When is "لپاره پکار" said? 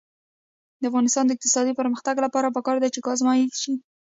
2.25-2.77